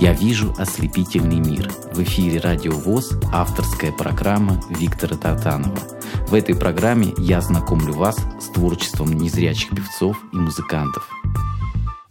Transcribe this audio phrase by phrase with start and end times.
[0.00, 1.70] Я вижу ослепительный мир.
[1.92, 5.78] В эфире Радио ВОЗ авторская программа Виктора Тартанова.
[6.26, 11.06] В этой программе я знакомлю вас с творчеством незрячих певцов и музыкантов.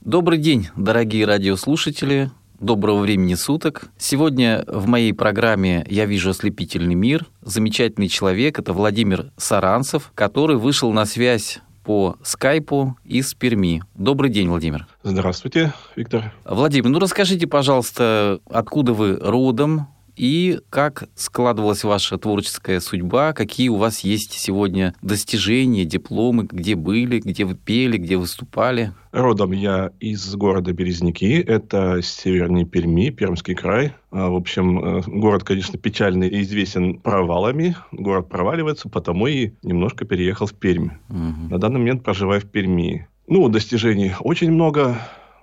[0.02, 2.30] Добрый день, дорогие радиослушатели.
[2.60, 3.90] Доброго времени суток.
[3.98, 10.94] Сегодня в моей программе «Я вижу ослепительный мир» замечательный человек– это Владимир Саранцев, который вышел
[10.94, 11.60] на связь
[11.90, 13.82] по скайпу из Перми.
[13.96, 14.86] Добрый день, Владимир.
[15.02, 16.32] Здравствуйте, Виктор.
[16.46, 19.88] Владимир, ну расскажите, пожалуйста, откуда вы родом,
[20.20, 27.20] и как складывалась ваша творческая судьба, какие у вас есть сегодня достижения, дипломы, где были,
[27.20, 28.92] где вы пели, где выступали?
[29.14, 33.94] Родом я из города Березники, это северный Перми, Пермский край.
[34.12, 37.78] А, в общем, э, город, конечно, печальный и известен провалами.
[37.94, 40.90] Город проваливается, потому и немножко переехал в Пермь.
[41.08, 41.50] Угу.
[41.52, 43.08] На данный момент проживаю в Перми.
[43.28, 44.98] Ну, достижений очень много,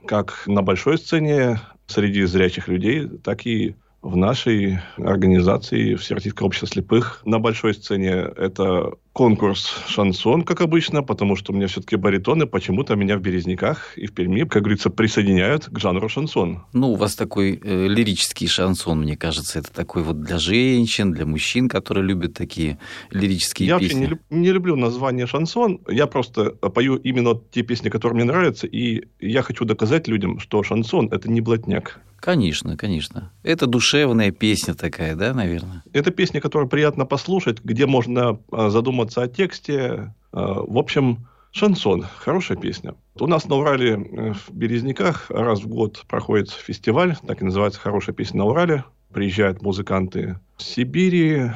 [0.06, 3.74] как на большой сцене среди зрячих людей, так и
[4.06, 11.02] в нашей организации, в Всероссийское общество слепых, на большой сцене это конкурс шансон, как обычно,
[11.02, 14.90] потому что у меня все-таки баритоны, почему-то меня в Березняках и в Перми, как говорится,
[14.90, 16.62] присоединяют к жанру шансон.
[16.72, 21.26] Ну, у вас такой э, лирический шансон, мне кажется, это такой вот для женщин, для
[21.26, 22.78] мужчин, которые любят такие
[23.10, 24.02] лирические я песни.
[24.02, 28.24] Я вообще не, не люблю название шансон, я просто пою именно те песни, которые мне
[28.24, 32.00] нравятся, и я хочу доказать людям, что шансон– это не блатняк.
[32.26, 33.30] Конечно, конечно.
[33.44, 35.84] Это душевная песня такая, да, наверное?
[35.92, 40.12] Это песня, которую приятно послушать, где можно а, задуматься о тексте.
[40.32, 42.04] А, в общем, шансон.
[42.18, 42.96] Хорошая песня.
[43.20, 47.78] У нас на Урале э, в Березняках раз в год проходит фестиваль, так и называется
[47.78, 48.82] «Хорошая песня на Урале».
[49.12, 51.52] Приезжают музыканты с Сибири,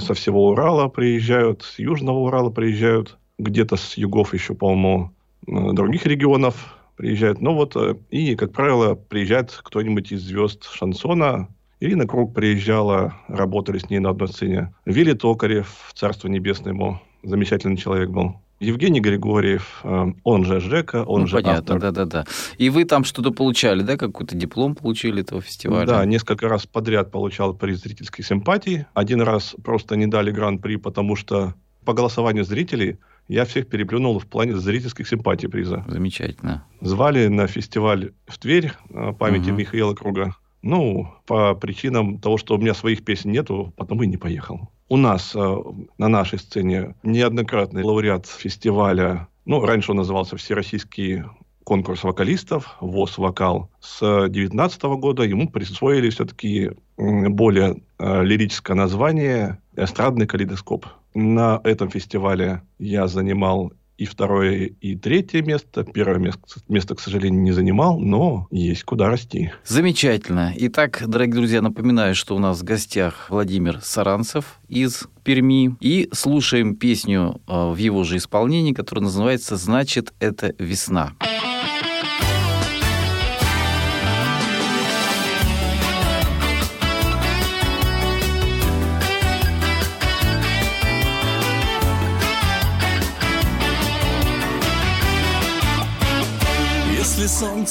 [0.00, 5.14] со всего Урала приезжают, с Южного Урала приезжают, где-то с югов еще, по-моему,
[5.46, 7.40] других регионов приезжают.
[7.40, 11.48] Ну вот, э, и, как правило, приезжает кто-нибудь из звезд шансона.
[11.80, 14.74] Ирина Круг приезжала, работали с ней на одной сцене.
[14.86, 18.36] Вилли Токарев, Царство Небесное ему, замечательный человек был.
[18.60, 21.80] Евгений Григорьев, э, он же Жека, он ну, же понятно, автор.
[21.80, 22.24] да-да-да.
[22.56, 25.86] И вы там что-то получали, да, какой-то диплом получили этого фестиваля?
[25.86, 28.86] Да, несколько раз подряд получал приз зрительской симпатии.
[28.94, 31.54] Один раз просто не дали гран-при, потому что
[31.84, 32.98] по голосованию зрителей
[33.28, 35.84] я всех переплюнул в плане зрительских симпатий приза.
[35.86, 36.66] Замечательно.
[36.80, 39.58] Звали на фестиваль в Тверь э, памяти угу.
[39.58, 40.34] Михаила Круга.
[40.62, 44.70] Ну, по причинам того, что у меня своих песен нету, потому и не поехал.
[44.88, 45.56] У нас э,
[45.98, 51.24] на нашей сцене неоднократный лауреат фестиваля, ну, раньше он назывался Всероссийский
[51.64, 53.70] конкурс вокалистов, ВОЗ «Вокал».
[53.80, 60.86] С 2019 года ему присвоили все-таки более э, лирическое название «Эстрадный калейдоскоп».
[61.14, 65.84] На этом фестивале я занимал и второе, и третье место.
[65.84, 69.52] Первое место, место, к сожалению, не занимал, но есть куда расти.
[69.64, 70.52] Замечательно.
[70.56, 75.76] Итак, дорогие друзья, напоминаю, что у нас в гостях Владимир Саранцев из Перми.
[75.80, 81.12] И слушаем песню э, в его же исполнении, которая называется «Значит, это весна».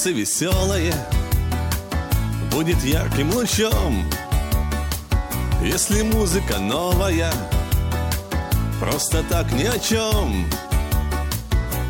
[0.04, 0.94] Солнце веселое
[2.50, 4.04] будет ярким лучом,
[5.62, 7.32] Если музыка новая,
[8.80, 10.46] просто так ни о чем,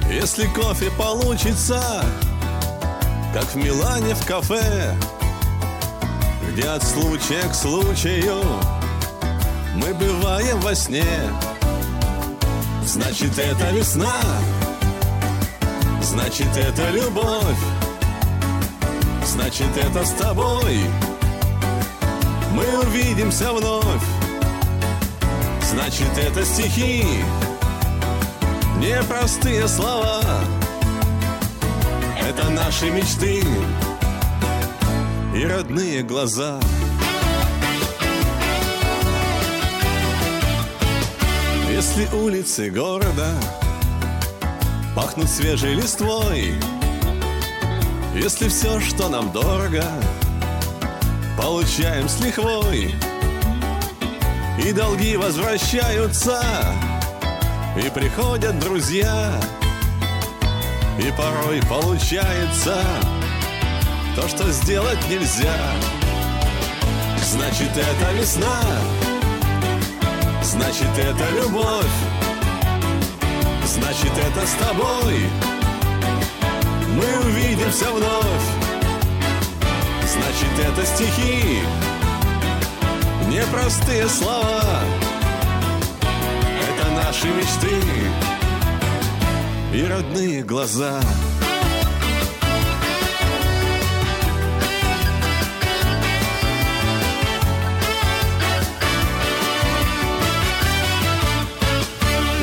[0.08, 2.04] Если кофе получится,
[3.32, 4.94] как в Милане в кафе,
[6.52, 8.40] Где от случая к случаю
[9.74, 11.04] мы бываем во сне,
[12.86, 14.20] Значит, это весна,
[16.00, 17.83] Значит, это любовь
[19.34, 20.78] Значит, это с тобой.
[22.52, 24.04] Мы увидимся вновь.
[25.60, 27.04] Значит, это стихи.
[28.78, 30.22] Непростые слова.
[32.20, 33.42] Это наши мечты.
[35.34, 36.60] И родные глаза.
[41.68, 43.34] Если улицы города
[44.94, 46.54] пахнут свежей листвой.
[48.14, 49.84] Если все, что нам дорого,
[51.36, 52.94] получаем с лихвой,
[54.56, 56.40] и долги возвращаются,
[57.76, 59.32] и приходят друзья,
[60.96, 62.78] и порой получается
[64.14, 65.56] то, что сделать нельзя.
[67.20, 68.60] Значит, это весна,
[70.40, 71.84] значит, это любовь.
[73.66, 75.53] Значит, это с тобой
[76.94, 78.64] Мы увидимся вновь
[80.14, 81.58] Значит, это стихи,
[83.28, 84.62] непростые слова.
[86.62, 87.80] Это наши мечты
[89.72, 91.00] и родные глаза.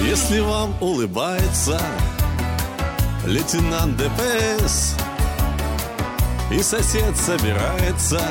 [0.04, 1.80] Если вам улыбается
[3.25, 4.95] лейтенант ДПС.
[6.51, 8.21] И сосед собирается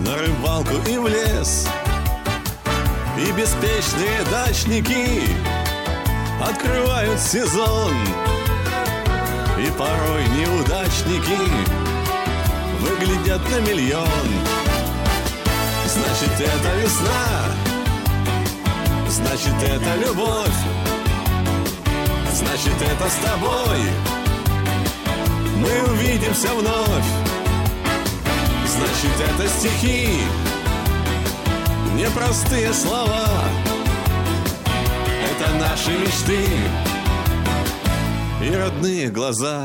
[0.00, 1.66] на рыбалку и в лес.
[3.18, 5.22] И беспечные дачники
[6.40, 7.92] открывают сезон.
[9.58, 11.38] И порой неудачники
[12.80, 14.28] выглядят на миллион.
[15.86, 17.44] Значит, это весна.
[19.08, 20.77] Значит, это любовь
[22.38, 23.80] Значит, это с тобой.
[25.56, 27.04] Мы увидимся вновь.
[28.64, 30.20] Значит, это стихи.
[31.96, 33.26] Непростые слова.
[35.24, 36.46] Это наши мечты.
[38.40, 39.64] И родные глаза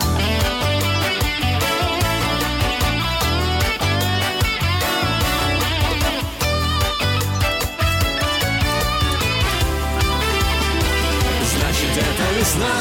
[12.43, 12.75] весна.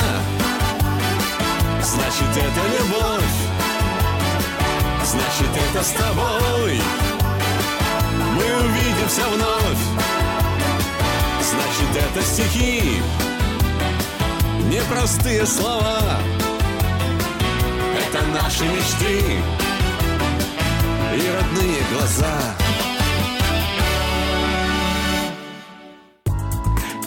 [1.83, 3.35] Значит, это любовь.
[5.05, 6.81] Значит, это с тобой.
[8.35, 9.83] Мы увидимся вновь.
[11.51, 13.03] Значит, это стихи.
[14.65, 16.19] Непростые слова.
[17.99, 19.43] Это наши мечты.
[21.15, 22.62] И родные глаза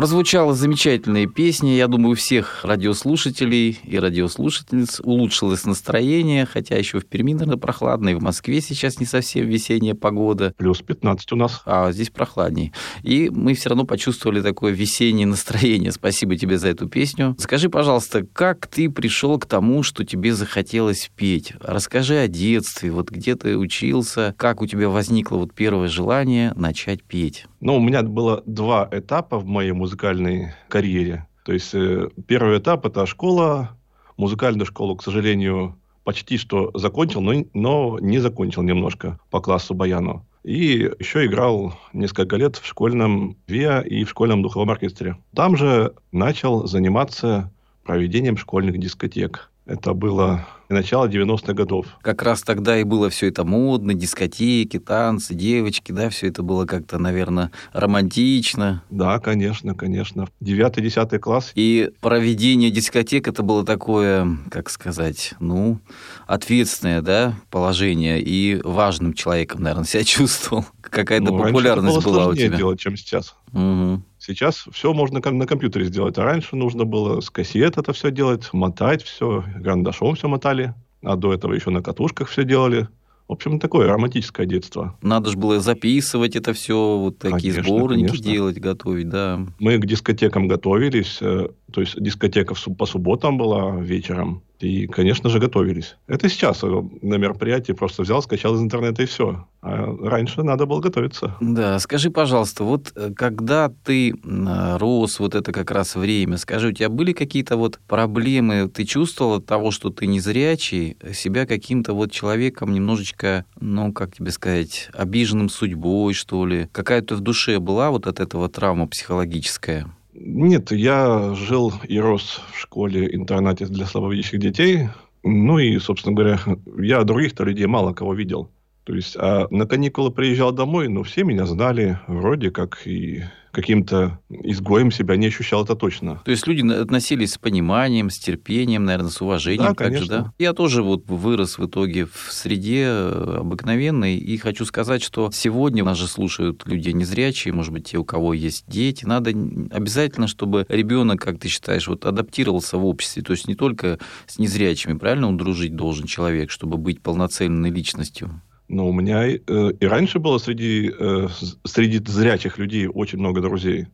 [0.00, 1.76] Прозвучала замечательная песня.
[1.76, 8.08] Я думаю, у всех радиослушателей и радиослушательниц улучшилось настроение, хотя еще в Перми, наверное, прохладно,
[8.08, 10.54] и в Москве сейчас не совсем весенняя погода.
[10.56, 11.60] Плюс 15 у нас.
[11.66, 12.72] А здесь прохладней.
[13.02, 15.92] И мы все равно почувствовали такое весеннее настроение.
[15.92, 17.36] Спасибо тебе за эту песню.
[17.38, 21.52] Скажи, пожалуйста, как ты пришел к тому, что тебе захотелось петь?
[21.60, 27.02] Расскажи о детстве, вот где ты учился, как у тебя возникло вот первое желание начать
[27.02, 27.44] петь?
[27.60, 31.26] Ну, у меня было два этапа в моей музыкальной карьере.
[31.44, 33.76] То есть э, первый этап это школа,
[34.16, 40.24] музыкальную школу, к сожалению, почти что закончил, но, но не закончил немножко по классу баяну.
[40.44, 45.16] И еще играл несколько лет в школьном ВИА и в школьном духовом оркестре.
[45.34, 47.52] Там же начал заниматься
[47.82, 49.50] проведением школьных дискотек.
[49.66, 51.86] Это было начало 90-х годов.
[52.02, 56.66] Как раз тогда и было все это модно, дискотеки, танцы, девочки, да, все это было
[56.66, 58.82] как-то, наверное, романтично.
[58.90, 60.28] Да, конечно, конечно.
[60.40, 61.52] Девятый, десятый класс.
[61.54, 65.80] И проведение дискотек это было такое, как сказать, ну,
[66.26, 70.64] ответственное, да, положение, и важным человеком, наверное, себя чувствовал.
[70.80, 72.56] Какая-то Ну, популярность это было была у тебя.
[72.56, 73.34] делать, чем сейчас.
[73.52, 74.04] Мгм.
[74.18, 76.18] Сейчас все можно на компьютере сделать.
[76.18, 80.59] А раньше нужно было с кассет это все делать, мотать все, карандашом все мотали.
[81.02, 82.88] А до этого еще на катушках все делали.
[83.28, 84.98] В общем, такое романтическое детство.
[85.02, 88.24] Надо же было записывать это все, вот такие Конечно, сборники конечно.
[88.32, 89.40] делать, готовить, да.
[89.60, 91.18] Мы к дискотекам готовились.
[91.20, 94.42] э, То есть дискотека по субботам была вечером.
[94.60, 95.96] И, конечно же, готовились.
[96.06, 99.46] Это сейчас э, на мероприятии просто взял, скачал из интернета и все.
[99.62, 101.36] А раньше надо было готовиться.
[101.40, 106.72] Да, скажи, пожалуйста, вот э, когда ты рос, вот это как раз время, скажи, у
[106.72, 112.12] тебя были какие-то вот проблемы, ты чувствовал от того, что ты незрячий, себя каким-то вот
[112.12, 116.68] человеком немножечко, ну, как тебе сказать, обиженным судьбой, что ли?
[116.72, 119.90] Какая-то в душе была вот от этого травма психологическая?
[120.12, 124.88] Нет, я жил и рос в школе-интернате для слабовидящих детей.
[125.22, 126.40] Ну и, собственно говоря,
[126.78, 128.50] я других-то людей мало кого видел.
[128.84, 134.20] То есть, а на каникулы приезжал домой, ну, все меня знали, вроде как и каким-то
[134.28, 136.22] изгоем себя не ощущал, это точно.
[136.24, 139.70] То есть люди относились с пониманием, с терпением, наверное, с уважением.
[139.70, 140.06] Да, конечно.
[140.06, 140.32] да?
[140.38, 145.84] Я тоже вот вырос в итоге в среде э, обыкновенной, и хочу сказать, что сегодня
[145.84, 149.04] нас же слушают люди незрячие, может быть, те, у кого есть дети.
[149.04, 153.98] Надо обязательно, чтобы ребенок, как ты считаешь, вот адаптировался в обществе, то есть не только
[154.26, 158.40] с незрячими, правильно он дружить должен человек, чтобы быть полноценной личностью.
[158.70, 161.26] Но у меня и, э, и раньше было среди, э,
[161.64, 163.88] среди зрячих людей очень много друзей.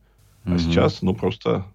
[0.45, 0.59] А Мгм.
[0.59, 1.65] сейчас, ну, просто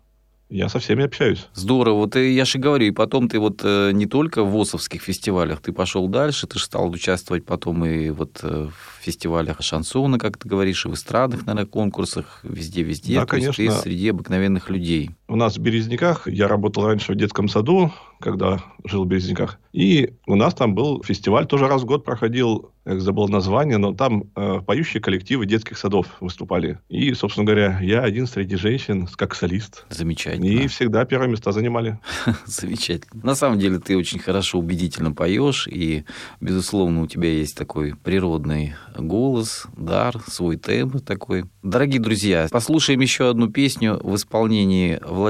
[0.49, 1.49] я со всеми общаюсь.
[1.55, 1.97] Здорово.
[1.97, 5.61] Вот и я же говорю, и потом ты вот э, не только в ВОСовских фестивалях,
[5.61, 10.39] ты пошел дальше, ты же стал участвовать потом и вот э, в фестивалях шансона, как
[10.39, 13.17] ты говоришь, и в эстрадных, наверное, конкурсах, везде-везде.
[13.17, 13.81] Да, То есть ты конечно.
[13.81, 15.11] среди обыкновенных людей.
[15.33, 19.59] У нас в Березняках, я работал раньше в детском саду, когда жил в Березняках.
[19.73, 23.95] И у нас там был фестиваль, тоже раз в год проходил, я забыл название, но
[23.95, 26.81] там э, поющие коллективы детских садов выступали.
[26.91, 29.87] И, собственно говоря, я один среди женщин, как солист.
[29.89, 30.45] Замечательно.
[30.45, 31.99] И всегда первые места занимали.
[32.45, 33.23] Замечательно.
[33.25, 36.05] На самом деле ты очень хорошо, убедительно поешь, и,
[36.43, 41.45] безусловно, у тебя есть такой природный голос, дар, свой тембр такой.
[41.63, 45.22] Дорогие друзья, послушаем еще одну песню в исполнении Владимира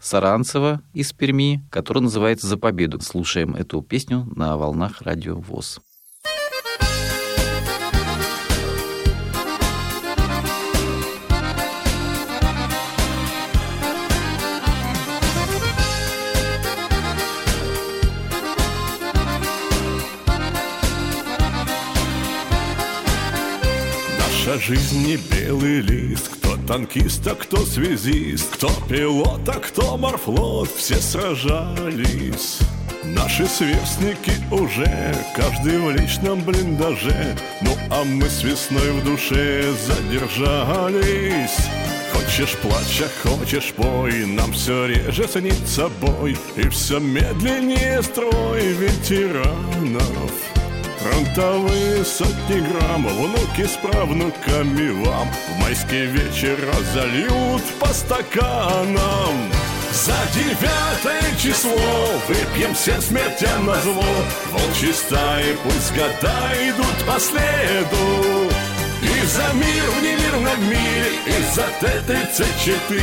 [0.00, 3.00] Саранцева из Перми, которая называется «За победу».
[3.00, 5.80] Слушаем эту песню на волнах радио ВОЗ.
[24.18, 30.96] Наша жизнь не белый лист танкист, а кто связист Кто пилот, а кто морфлот Все
[30.96, 32.58] сражались.
[33.04, 37.36] Наши сверстники уже Каждый в личном блиндаже.
[37.62, 41.56] Ну а мы с весной в душе задержались.
[42.12, 46.36] Хочешь плачь, а хочешь пой Нам все реже снится бой.
[46.56, 50.32] И все медленнее строй ветеранов
[51.06, 59.52] Фронтовые сотни грамм Внуки с правнуками вам В майский вечер разольют по стаканам.
[59.92, 61.72] За девятое число
[62.26, 64.04] Выпьем все смертельно зло.
[64.50, 68.50] Волчьи стаи пусть года идут по следу.
[69.02, 73.00] И за мир в немирном мире И за Т-34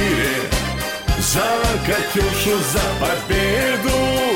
[1.19, 1.43] За
[1.85, 4.32] Катюшу, за победу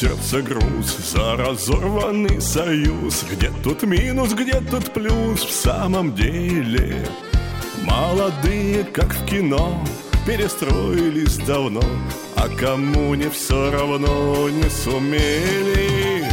[0.00, 3.24] сердце груз За разорванный союз.
[3.30, 5.44] Где тут минус, где тут плюс?
[5.44, 7.06] В самом деле
[7.84, 9.84] Молодые, как в кино
[10.26, 11.82] Перестроились давно.
[12.36, 16.24] А кому не все равно Не сумели.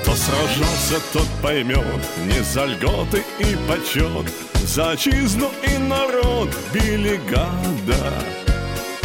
[0.00, 6.48] Кто сражался, тот поймет Не за льготы и почет За отчизну и народ.
[6.72, 8.29] Били гада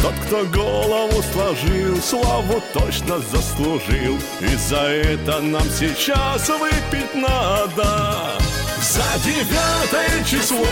[0.06, 4.18] тот, кто голову сложил, славу точно заслужил.
[4.40, 8.38] И за это нам сейчас выпить надо.
[8.82, 10.64] За девятое число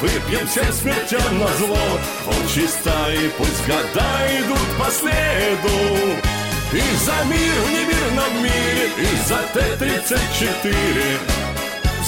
[0.00, 1.78] выпьем все смертельно зло
[2.26, 6.18] Волчьи стаи пусть года идут по следу.
[6.72, 11.18] И за мир в немирном мире, и за Т-34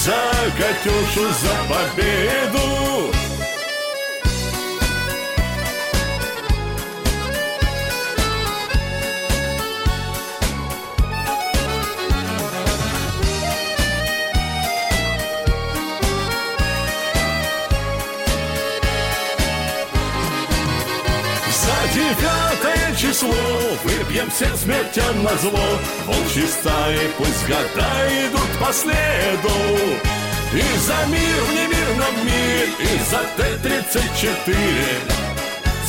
[0.04, 0.16] За
[0.58, 3.33] Катюшу, за победу
[22.04, 23.34] девятое число.
[23.84, 25.66] Выпьем все смертельно зло.
[26.06, 27.90] Волчьи стаи пусть года
[28.26, 29.50] идут по следу.
[30.52, 34.56] И за мир в немирном мире И за Т-34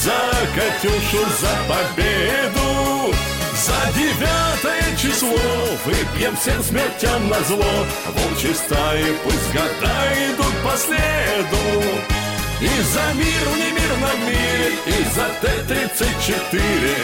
[0.02, 0.20] За
[0.56, 3.16] Катюшу, за победу.
[3.54, 5.38] За девятое число.
[5.86, 7.86] Выпьем всем смертельно зло.
[8.08, 12.25] Волчьи стаи пусть года идут по следу
[12.62, 16.96] и за мир в немирном мире И за Т-34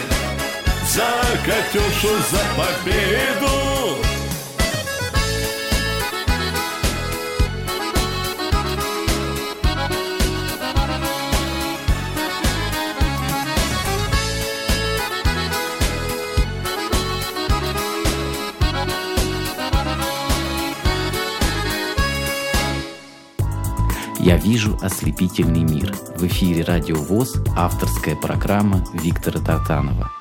[0.85, 1.09] За
[1.45, 4.10] Катюшу, за победу
[24.23, 25.95] «Я вижу ослепительный мир».
[26.15, 30.11] В эфире «Радио ВОЗ» авторская программа Виктора Тартанова.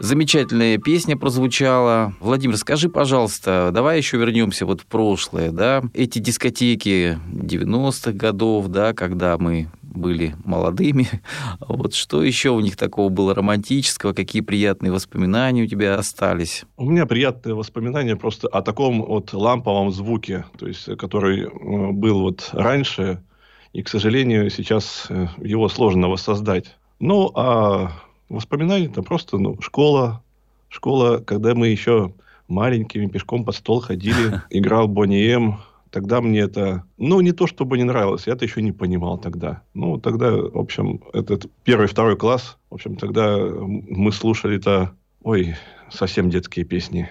[0.00, 2.12] Замечательная песня прозвучала.
[2.20, 5.82] Владимир, скажи, пожалуйста, давай еще вернемся вот в прошлое, да?
[5.94, 11.08] Эти дискотеки 90-х годов, да, когда мы были молодыми.
[11.66, 14.12] Вот что еще у них такого было романтического?
[14.12, 16.64] Какие приятные воспоминания у тебя остались?
[16.76, 22.20] У меня приятные воспоминания просто о таком вот ламповом звуке, то есть, который э, был
[22.20, 23.22] вот раньше,
[23.72, 26.76] и, к сожалению, сейчас э, его сложно воссоздать.
[27.00, 27.92] Ну, а
[28.28, 30.22] воспоминания это просто ну, школа.
[30.68, 32.12] Школа, когда мы еще
[32.48, 35.60] маленькими пешком под стол ходили, играл Бонни М,
[35.90, 39.62] Тогда мне это, ну, не то чтобы не нравилось, я это еще не понимал тогда.
[39.74, 45.56] Ну, тогда, в общем, этот первый, второй класс, в общем, тогда мы слушали-то, ой,
[45.90, 47.10] совсем детские песни.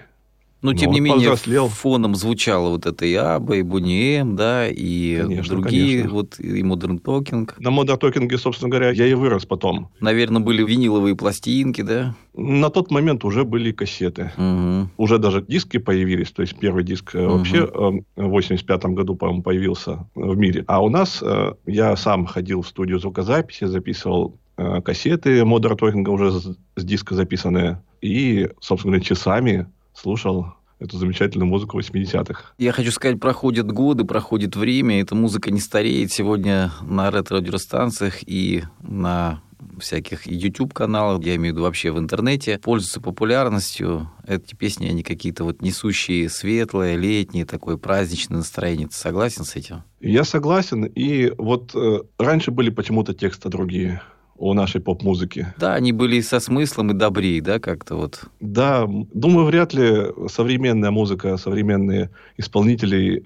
[0.61, 1.67] Но, ну, тем не менее, повзрослел.
[1.67, 6.13] фоном звучало вот это и Аба, и Бунием, да, и конечно, другие, конечно.
[6.15, 7.51] вот и Modern Talking.
[7.59, 9.89] На Modern Talking, собственно говоря, я и вырос потом.
[9.99, 12.15] Наверное, были виниловые пластинки, да?
[12.33, 14.31] На тот момент уже были кассеты.
[14.37, 14.89] Угу.
[14.97, 17.37] Уже даже диски появились, то есть первый диск угу.
[17.37, 20.63] вообще э, в 85 году, по-моему, появился в мире.
[20.67, 24.39] А у нас, э, я сам ходил в студию звукозаписи, записывал
[24.83, 29.67] кассеты Modern Talking уже с диска записанные, и, собственно говоря, часами
[29.99, 32.53] слушал эту замечательную музыку 80-х.
[32.57, 36.11] Я хочу сказать, проходят годы, проходит время, эта музыка не стареет.
[36.11, 39.41] Сегодня на ретро-радиостанциях и на
[39.79, 44.09] всяких YouTube-каналах, я имею в виду вообще в интернете, пользуются популярностью.
[44.25, 48.87] Эти песни, они какие-то вот несущие светлое, летнее, такое праздничное настроение.
[48.87, 49.83] Ты согласен с этим?
[49.99, 50.85] Я согласен.
[50.85, 54.01] И вот э, раньше были почему-то тексты другие
[54.38, 55.53] о нашей поп-музыке.
[55.58, 58.22] Да, они были со смыслом и добрее, да, как-то вот.
[58.39, 63.25] Да, думаю, вряд ли современная музыка, современные исполнители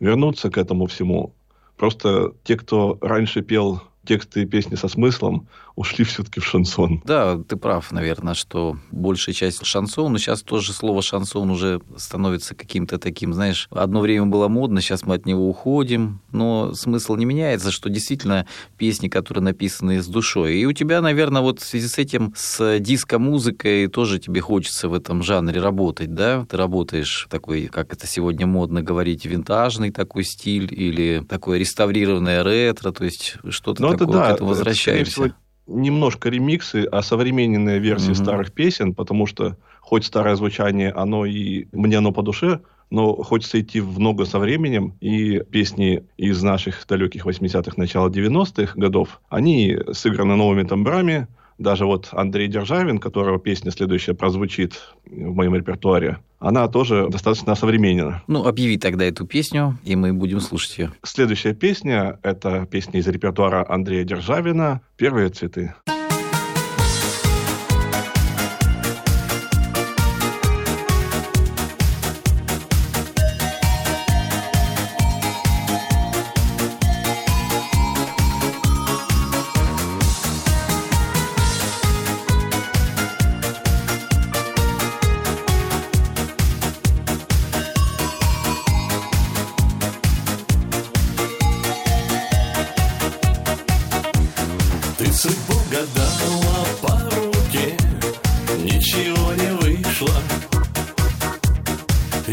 [0.00, 1.34] вернутся к этому всему.
[1.76, 7.02] Просто те, кто раньше пел тексты и песни со смыслом ушли все-таки в шансон.
[7.04, 12.54] Да, ты прав, наверное, что большая часть шансон, но сейчас тоже слово шансон уже становится
[12.54, 17.24] каким-то таким, знаешь, одно время было модно, сейчас мы от него уходим, но смысл не
[17.24, 20.56] меняется, что действительно песни, которые написаны с душой.
[20.56, 24.94] И у тебя, наверное, вот в связи с этим, с диско-музыкой тоже тебе хочется в
[24.94, 26.46] этом жанре работать, да?
[26.48, 32.92] Ты работаешь такой, как это сегодня модно говорить, винтажный такой стиль или такое реставрированное ретро,
[32.92, 35.34] то есть что-то это такое, да, к этому возвращаешься.
[35.66, 38.16] Немножко ремиксы, а современные версии угу.
[38.16, 43.60] старых песен, потому что хоть старое звучание, оно и мне оно по душе, но хочется
[43.60, 49.78] идти в ногу со временем, и песни из наших далеких 80-х, начала 90-х годов, они
[49.92, 51.26] сыграны новыми тембрами,
[51.58, 58.22] даже вот Андрей Державин, которого песня следующая прозвучит в моем репертуаре, она тоже достаточно современна.
[58.26, 60.92] Ну, объяви тогда эту песню, и мы будем слушать ее.
[61.04, 65.74] Следующая песня– это песня из репертуара Андрея Державина «Первые цветы».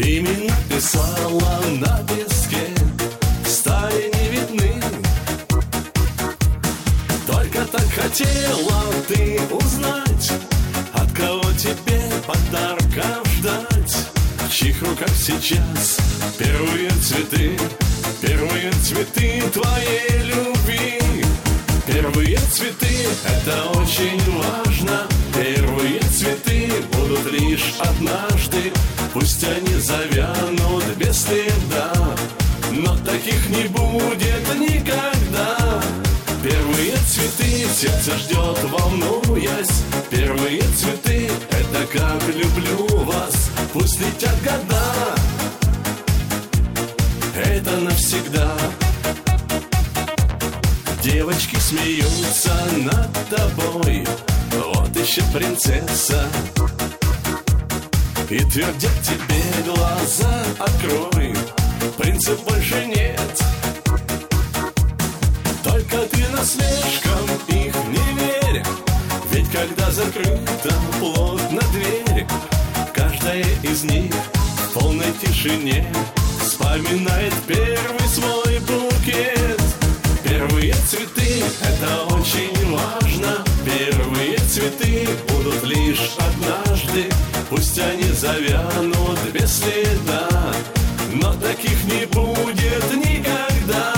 [0.02, 2.66] Имена писала на песке
[3.46, 4.10] Стали
[4.50, 4.80] не
[7.26, 10.32] Только так хотела ты узнать
[10.94, 13.96] От кого тебе подарков ждать.
[14.48, 14.76] В чьих
[15.16, 15.98] сейчас
[16.38, 17.58] первые цветы
[18.20, 21.00] Первые цветы твоей любви.
[21.86, 25.09] Первые цветы, это очень важно
[26.92, 28.72] будут лишь однажды.
[29.12, 31.92] Пусть они завянут без стыда
[32.72, 35.82] Но таких не будет никогда.
[36.42, 39.82] Первые цветы сердце ждет, волнуясь.
[40.10, 43.50] Первые цветы— это как люблю вас.
[43.72, 45.14] Пусть летят года,
[47.34, 48.56] это навсегда.
[51.02, 54.06] Девочки смеются над тобой
[55.32, 56.28] принцесса
[58.28, 61.34] И твердят тебе глаза открой
[61.96, 63.42] Принца больше нет.
[65.64, 68.62] Только ты насмешкам их не верь
[69.30, 72.26] Ведь когда закрыта плотно дверь
[72.92, 75.86] Каждая из них в полной тишине
[76.42, 79.39] Вспоминает первый свой букет
[80.88, 83.44] цветы— это очень важно.
[83.64, 87.10] Первые цветы будут лишь однажды.
[87.48, 90.28] Пусть они завянут без следа.
[91.14, 93.94] Но таких не будет никогда.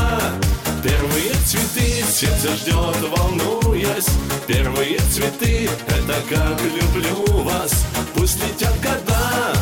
[0.82, 4.08] Первые цветы сердце ждет, волнуясь.
[4.46, 7.72] Первые цветы— это как люблю вас.
[8.14, 9.52] Пусть летят года.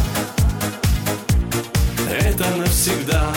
[2.09, 3.33] Это навсегда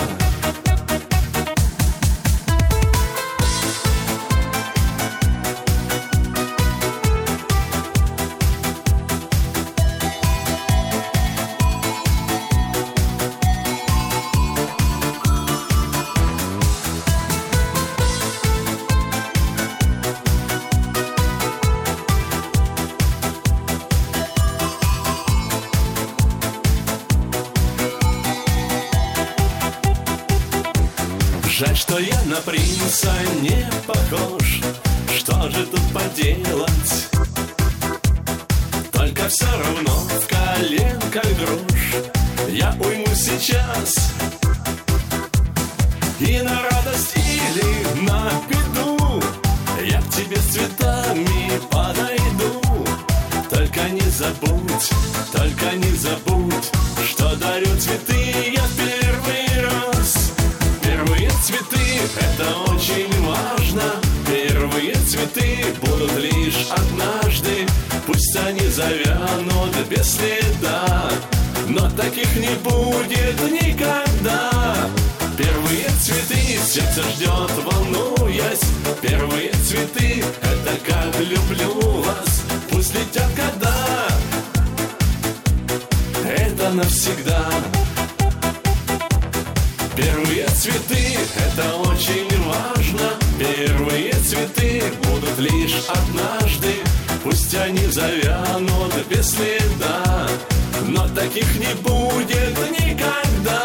[69.54, 71.10] завянут без следа
[71.68, 74.90] Но таких не будет никогда.
[75.38, 78.62] Первые цветы сердце ждет, волнуясь.
[79.02, 84.08] Первые цветы— это как люблю вас Пусть летят года.
[86.26, 87.50] Это навсегда.
[89.96, 93.14] Первые цветы— это очень важно.
[93.40, 96.76] Первые цветы будут лишь однажды
[97.24, 100.28] Пусть они завянут без следа
[100.90, 103.64] Но таких не будет никогда.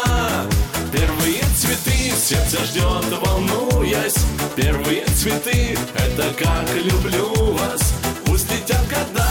[0.93, 4.15] Первые цветы сердце ждет, волнуясь.
[4.55, 7.93] Первые цветы— это как люблю вас.
[8.25, 9.29] Пусть летят года.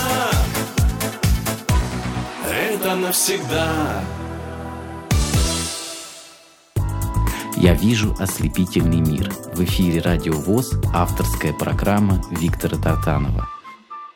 [2.47, 4.03] Это навсегда.
[7.57, 9.33] Я вижу ослепительный мир.
[9.55, 13.58] В эфире Радио ВОЗ авторская программа Виктора Тартанова.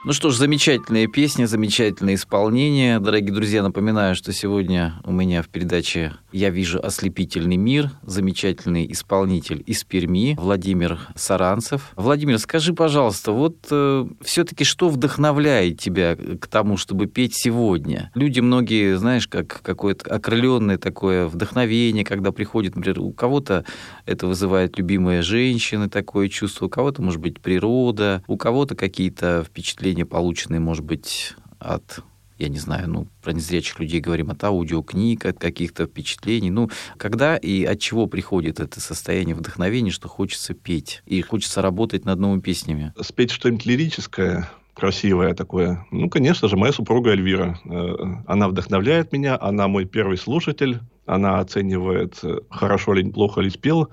[0.05, 2.99] Ну что ж, замечательная песня, замечательное исполнение.
[2.99, 9.63] Дорогие друзья, напоминаю, что сегодня у меня в передаче «Я вижу ослепительный мир» замечательный исполнитель
[9.65, 11.93] из Перми Владимир Саранцев.
[11.95, 18.11] Владимир, скажи, пожалуйста, вот э, все-таки что вдохновляет тебя к тому, чтобы петь сегодня?
[18.17, 23.65] Люди многие, знаешь, как какое-то окрыленное такое вдохновение, когда приходит, например, у кого-то
[24.05, 29.92] это вызывает любимая женщина, такое чувство, у кого-то, может быть, природа, у кого-то какие-то впечатления
[30.01, 32.03] полученные, может быть, от
[32.39, 36.51] я не знаю, ну, про незрячих людей говорим, от аудиокниг, от каких-то впечатлений.
[36.51, 42.05] Ну, когда и от чего приходит это состояние вдохновения, что хочется петь и хочется работать
[42.05, 42.93] над новыми песнями?
[43.01, 45.87] Спеть что-нибудь лирическое, красивое такое.
[45.93, 47.61] Ну, конечно же, моя супруга Эльвира.
[47.65, 47.95] Э,
[48.27, 53.89] она вдохновляет меня, она мой первый слушатель, она оценивает, э, хорошо ли, плохо ли спел,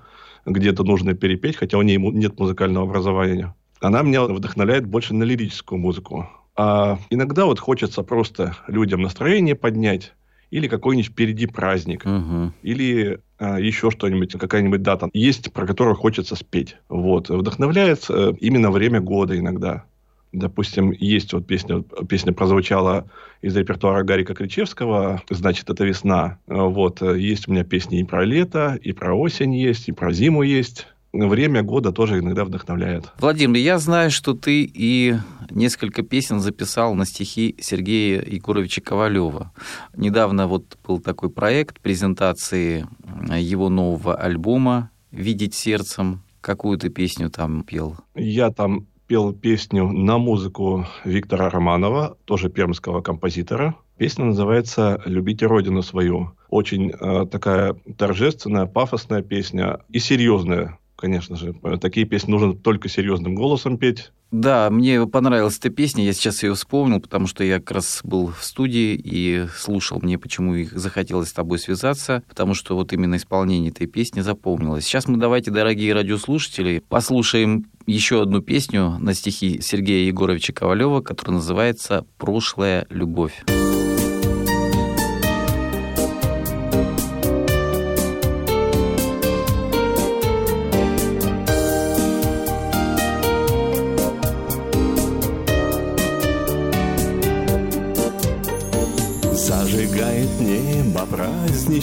[0.48, 5.80] где-то нужно перепеть, хотя у нее нет музыкального образования она меня вдохновляет больше на лирическую
[5.80, 6.30] музыку.
[6.56, 10.14] А иногда вот хочется просто людям настроение поднять,
[10.52, 12.52] или какой-нибудь впереди праздник, угу.
[12.64, 16.76] или а, еще что-нибудь, какая-нибудь дата есть, про которую хочется спеть.
[16.90, 17.30] Вот.
[17.30, 19.86] Вдохновляет а, именно время года иногда.
[20.32, 23.06] Допустим, есть вот песня, песня прозвучала
[23.42, 26.38] из репертуара Гарика Кричевского, значит, это весна.
[26.46, 27.02] Вот.
[27.02, 30.88] Есть у меня песни и про лето, и про осень есть, и про зиму есть
[31.14, 33.12] время года тоже иногда вдохновляет.
[33.20, 35.16] Владимир, я знаю, что ты и
[35.50, 39.52] несколько песен записал на стихи Сергея Егоровича Ковалева.
[39.96, 42.88] Недавно вот был такой проект презентации
[43.36, 46.22] его нового альбома «Видеть сердцем».
[46.42, 47.98] Какую ты песню там пел?
[48.16, 53.76] Я там пел песню на музыку Виктора Романова, тоже пермского композитора.
[53.98, 56.32] Песня называется «Любите Родину свою».
[56.50, 61.56] Очень э, такая торжественная, пафосная песня и серьезная конечно же.
[61.82, 64.12] Такие песни нужно только серьезным голосом петь.
[64.32, 68.28] Да, мне понравилась эта песня, я сейчас ее вспомнил, потому что я как раз был
[68.28, 73.16] в студии и слушал, мне почему их захотелось с тобой связаться, потому что вот именно
[73.16, 74.86] исполнение этой песни запомнилось.
[74.86, 81.38] Сейчас мы давайте, дорогие радиослушатели, послушаем еще одну песню на стихи Сергея Егоровича Ковалева, которая
[81.38, 83.44] называется «Прошлая любовь».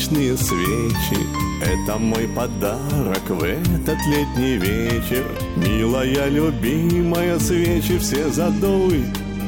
[0.07, 1.27] Праздничные свечи.
[1.62, 5.25] Это мой подарок в этот летний вечер.
[5.57, 9.05] Милая, любимая, свечи все задуй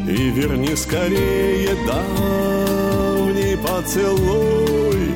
[0.09, 5.15] И верни скорее давний поцелуй.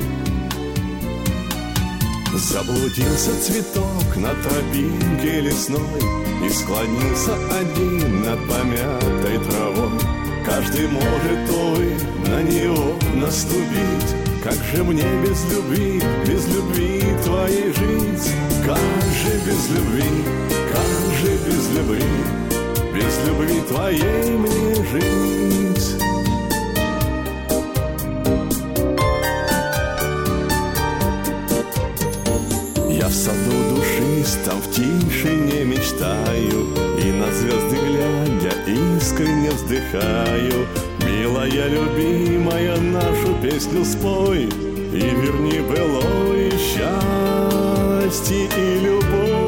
[2.34, 5.80] Заблудился цветок на тропинке лесной
[6.44, 9.98] И склонился один над помятой травой.
[10.44, 18.32] Каждый может, ой, на него наступить как же мне без любви, без любви твоей жить?
[18.66, 18.78] Как
[19.12, 20.24] же без любви,
[20.72, 22.04] как же без любви,
[22.92, 25.96] без любви твоей мне жить?
[32.90, 35.42] Я в саду душистом, в тихом
[36.02, 36.91] летаю
[39.22, 40.66] искренне вздыхаю.
[41.04, 44.44] Милая, любимая, нашу песню спой.
[44.44, 49.42] И верни былое счастье и любовь.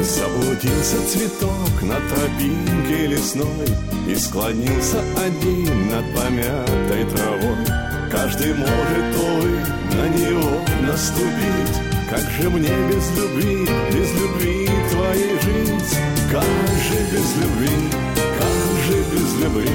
[0.00, 3.68] Заблудился цветок на тропинке лесной
[4.08, 7.66] И склонился один над помятой травой.
[8.10, 9.60] Каждый может, ой,
[9.92, 15.98] на него наступить как же мне без любви, без любви твоей жить?
[16.30, 17.90] Как же без любви,
[18.38, 19.70] как же без любви,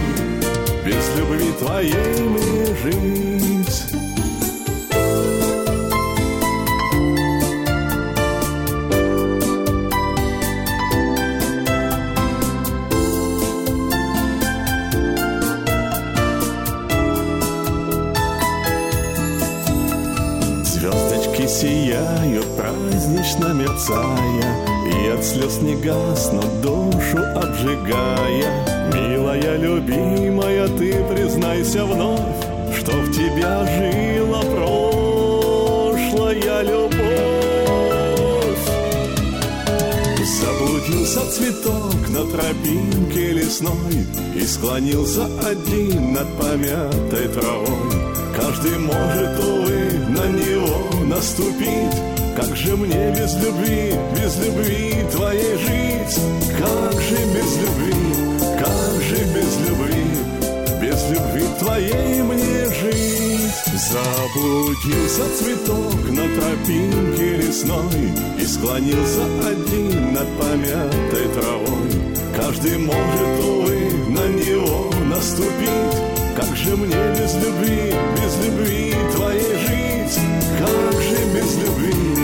[0.86, 4.12] без любви твоей мне жить?
[23.74, 24.56] Мерцая,
[24.86, 28.66] И от слез не гаснут, душу обжигая.
[28.94, 32.20] Милая, любимая, ты признайся вновь,
[32.76, 36.94] Что в тебя жила прошлая любовь.
[40.42, 44.06] Заблудился цветок на тропинке лесной
[44.36, 47.94] И склонился один над помятой травой.
[48.36, 56.19] Каждый может, увы, на него наступить Как же мне без любви, без любви твоей жить?
[56.58, 57.93] Как же без любви,
[58.58, 60.04] как же без любви
[60.82, 63.54] Без любви твоей мне жить?
[63.76, 71.91] Заблудился цветок на тропинке лесной И склонился один над помятой травой
[72.36, 80.19] Каждый может, увы, на него наступить как же мне без любви, без любви твоей жить?
[80.58, 82.23] Как же без любви,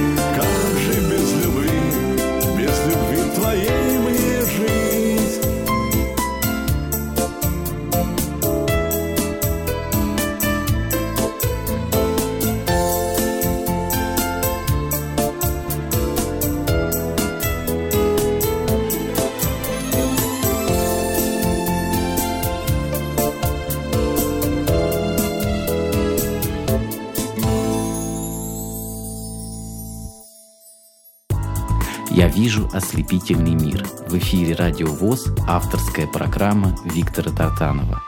[32.74, 33.86] ослепительный мир».
[34.08, 38.02] В эфире «Радио ВОЗ» авторская программа Виктора Тартанова.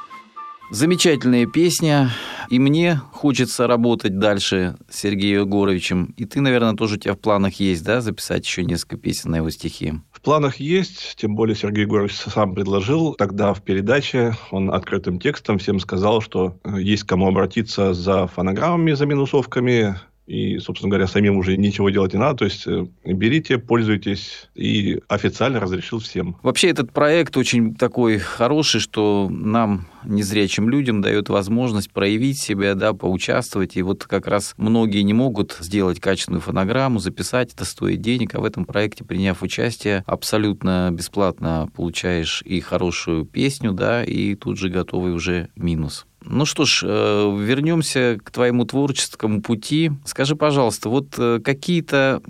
[0.72, 2.12] Замечательная песня,
[2.50, 6.14] и мне хочется работать дальше с Сергеем Егоровичем.
[6.16, 9.38] И ты, наверное, тоже у тебя в планах есть, да, записать еще несколько песен на
[9.38, 9.96] его стихи?
[10.14, 13.16] В планах есть, тем более Сергей Егорович сам предложил.
[13.16, 19.06] Тогда в передаче он открытым текстом всем сказал, что есть кому обратиться за фонограммами, за
[19.06, 22.38] минусовками, и, собственно говоря, самим уже ничего делать не надо.
[22.40, 24.50] То есть э, берите, пользуйтесь.
[24.56, 26.38] И официально разрешил всем.
[26.44, 32.94] Вообще этот проект очень такой хороший, что нам, незрячим людям, дает возможность проявить себя, да,
[32.94, 33.76] поучаствовать.
[33.76, 38.36] И вот как раз многие не могут сделать качественную фонограмму, записать, это стоит денег.
[38.36, 44.58] А в этом проекте, приняв участие, абсолютно бесплатно получаешь и хорошую песню, да, и тут
[44.58, 46.06] же готовый уже минус.
[46.24, 49.92] Ну что ж, э, вернемся к твоему творческому пути.
[50.06, 52.22] Скажи, пожалуйста, вот э, какие-то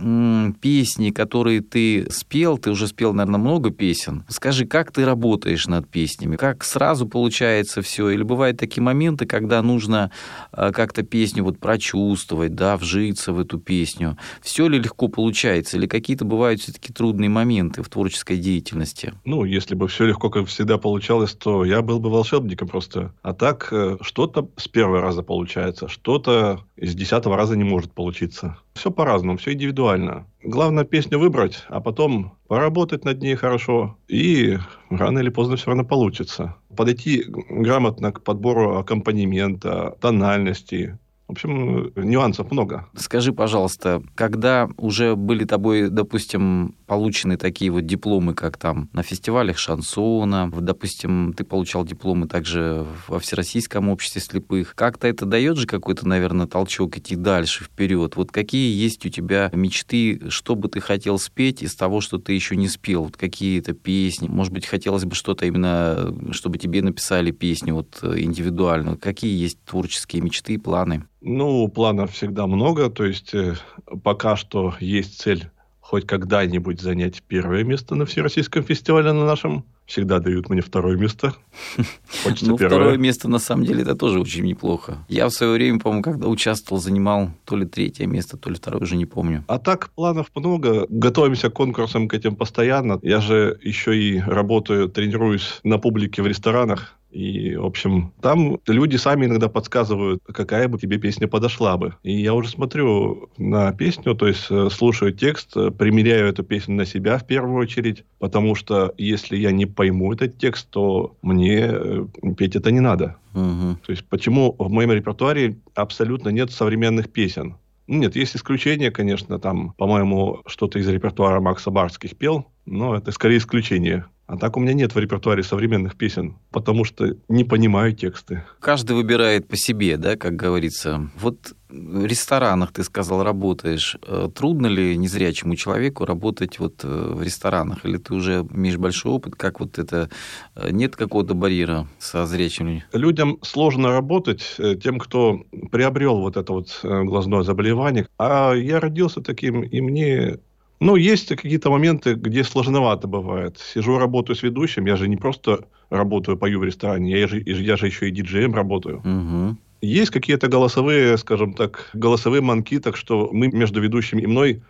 [0.62, 4.24] песни, которые ты спел, ты уже спел, наверное, много песен.
[4.30, 6.38] Скажи, как ты работаешь над песнями?
[6.38, 8.10] Как сразу получается все?
[8.10, 10.12] Или бывают такие моменты, когда нужно
[10.54, 14.18] э, как-то песню вот прочувствовать, да, вжиться в эту песню?
[14.42, 15.76] Все ли легко получается?
[15.78, 19.14] Или какие-то бывают все-таки трудные моменты в творческой деятельности?
[19.26, 23.14] Ну, если бы все легко, как всегда получалось, то я был бы волшебником просто.
[23.22, 23.72] А так
[24.02, 28.58] что-то с первого раза получается, что-то из десятого раза не может получиться.
[28.74, 30.26] Все по-разному, все индивидуально.
[30.44, 34.58] Главное песню выбрать, а потом поработать над ней хорошо, и
[34.90, 36.56] рано или поздно все равно получится.
[36.76, 40.98] Подойти грамотно к подбору аккомпанемента, тональности,
[41.32, 42.90] в общем, нюансов много.
[42.94, 49.58] Скажи, пожалуйста, когда уже были тобой, допустим, получены такие вот дипломы, как там на фестивалях
[49.58, 56.06] шансона, допустим, ты получал дипломы также во Всероссийском обществе слепых, как-то это дает же какой-то,
[56.06, 58.18] наверное, толчок идти дальше, вперед?
[58.18, 62.34] Вот какие есть у тебя мечты, что бы ты хотел спеть из того, что ты
[62.34, 63.06] еще не спел?
[63.06, 64.28] Вот какие-то песни?
[64.28, 68.98] Может быть, хотелось бы что-то именно, чтобы тебе написали песню вот индивидуально?
[68.98, 71.06] Какие есть творческие мечты и планы?
[71.22, 73.56] Ну, планов всегда много, то есть э,
[74.04, 75.50] пока что есть цель
[75.92, 79.66] хоть когда-нибудь занять первое место на Всероссийском фестивале на нашем.
[79.86, 81.36] Всегда дают мне второе место.
[82.24, 82.78] Хочется ну, первое.
[82.78, 85.06] второе место, на самом деле, это тоже очень неплохо.
[85.10, 88.82] Я в свое время, по-моему, когда участвовал, занимал то ли третье место, то ли второе,
[88.82, 89.44] уже не помню.
[89.48, 90.86] А так, планов много.
[90.88, 92.98] Готовимся к конкурсам к этим постоянно.
[93.02, 96.96] Я же еще и работаю, тренируюсь на публике в ресторанах.
[97.12, 101.96] И, в общем, там люди сами иногда подсказывают, какая бы тебе песня подошла бы.
[102.04, 106.76] И я уже смотрю на песню, то есть э, слушаю текст, э, примеряю эту песню
[106.76, 111.60] на себя в первую очередь, потому что если я не пойму этот текст, то мне
[111.64, 112.06] э,
[112.38, 113.18] петь это не надо.
[113.34, 113.78] Угу.
[113.86, 117.56] То есть почему в моем репертуаре абсолютно нет современных песен?
[117.88, 123.12] Ну, нет, есть исключения, конечно, там, по-моему, что-то из репертуара Макса Барских пел, но это
[123.12, 124.06] скорее исключение.
[124.32, 128.46] А так у меня нет в репертуаре современных песен, потому что не понимаю тексты.
[128.62, 131.12] Каждый выбирает по себе, да, как говорится.
[131.20, 133.98] Вот в ресторанах, ты сказал, работаешь.
[134.08, 137.86] Э, трудно ли незрячему человеку работать вот э, в ресторанах?
[137.86, 139.36] Или ты уже имеешь большой опыт?
[139.36, 140.10] Как вот это...
[140.56, 142.86] Э, нет какого-то барьера со зрячими?
[142.94, 145.42] Людям сложно работать, тем, кто
[145.72, 148.08] приобрел вот это вот глазное заболевание.
[148.18, 150.40] А я родился таким, и мне
[150.82, 153.60] ну, есть какие-то моменты, где сложновато бывает.
[153.60, 157.78] Сижу, работаю с ведущим, я же не просто работаю, пою в ресторане, я же, я
[157.78, 158.98] же еще и диджеем работаю.
[158.98, 159.58] Угу.
[159.82, 164.64] Есть какие-то голосовые, скажем так, голосовые манки, так что мы между ведущим и мной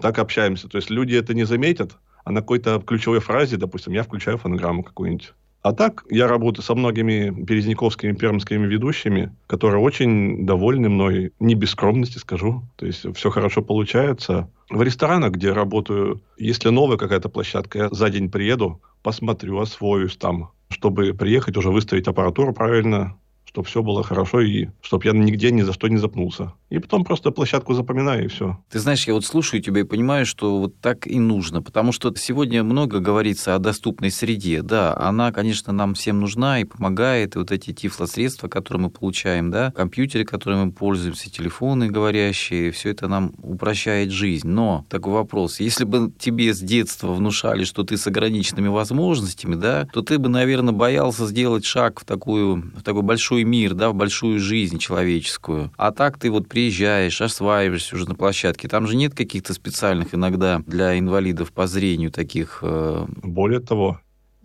[0.00, 0.68] так общаемся.
[0.68, 4.82] То есть люди это не заметят, а на какой-то ключевой фразе, допустим, я включаю фонограмму
[4.82, 5.34] какую-нибудь.
[5.62, 11.32] А так, я работаю со многими березняковскими, пермскими ведущими, которые очень довольны мной.
[11.40, 12.62] Не без скромности скажу.
[12.76, 14.48] То есть, все хорошо получается.
[14.70, 20.52] В ресторанах, где работаю, если новая какая-то площадка, я за день приеду, посмотрю, освоюсь там,
[20.70, 25.62] чтобы приехать, уже выставить аппаратуру правильно, чтобы все было хорошо и чтобы я нигде ни
[25.62, 26.52] за что не запнулся.
[26.70, 28.58] И потом просто площадку запоминаю, и все.
[28.70, 32.14] Ты знаешь, я вот слушаю тебя и понимаю, что вот так и нужно, потому что
[32.14, 34.60] сегодня много говорится о доступной среде.
[34.62, 39.50] Да, она, конечно, нам всем нужна и помогает, и вот эти тифлосредства, которые мы получаем,
[39.50, 44.48] да, компьютеры, которыми мы пользуемся, телефоны говорящие, все это нам упрощает жизнь.
[44.48, 49.86] Но такой вопрос, если бы тебе с детства внушали, что ты с ограниченными возможностями, да,
[49.90, 53.94] то ты бы, наверное, боялся сделать шаг в такую, в такой большой мир, да, в
[53.94, 55.72] большую жизнь человеческую.
[55.78, 58.66] А так ты вот приезжаешь, осваиваешься уже на площадке.
[58.66, 62.58] Там же нет каких-то специальных иногда для инвалидов по зрению таких...
[62.62, 64.00] Э, Более того,